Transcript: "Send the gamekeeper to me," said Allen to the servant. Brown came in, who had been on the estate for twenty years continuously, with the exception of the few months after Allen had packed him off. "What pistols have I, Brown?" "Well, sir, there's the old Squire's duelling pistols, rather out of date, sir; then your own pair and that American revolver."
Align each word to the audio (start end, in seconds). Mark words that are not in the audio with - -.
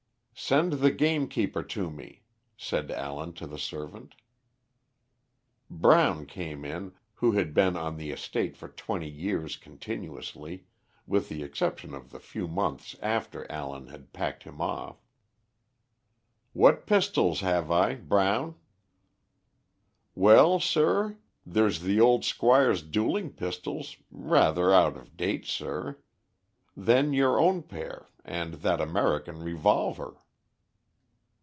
"Send 0.33 0.73
the 0.73 0.89
gamekeeper 0.89 1.61
to 1.61 1.91
me," 1.91 2.23
said 2.57 2.89
Allen 2.89 3.31
to 3.33 3.45
the 3.45 3.59
servant. 3.59 4.15
Brown 5.69 6.25
came 6.25 6.65
in, 6.65 6.93
who 7.13 7.33
had 7.33 7.53
been 7.53 7.77
on 7.77 7.95
the 7.95 8.09
estate 8.09 8.57
for 8.57 8.67
twenty 8.67 9.07
years 9.07 9.55
continuously, 9.55 10.65
with 11.05 11.29
the 11.29 11.43
exception 11.43 11.93
of 11.93 12.09
the 12.09 12.19
few 12.19 12.47
months 12.47 12.95
after 13.03 13.49
Allen 13.51 13.87
had 13.89 14.13
packed 14.13 14.41
him 14.41 14.59
off. 14.59 15.05
"What 16.53 16.87
pistols 16.87 17.41
have 17.41 17.69
I, 17.69 17.93
Brown?" 17.93 18.55
"Well, 20.15 20.59
sir, 20.59 21.19
there's 21.45 21.81
the 21.81 22.01
old 22.01 22.25
Squire's 22.25 22.81
duelling 22.81 23.31
pistols, 23.31 23.95
rather 24.09 24.73
out 24.73 24.97
of 24.97 25.15
date, 25.15 25.45
sir; 25.45 25.99
then 26.75 27.13
your 27.13 27.39
own 27.39 27.61
pair 27.61 28.07
and 28.25 28.55
that 28.55 28.81
American 28.81 29.43
revolver." 29.43 30.17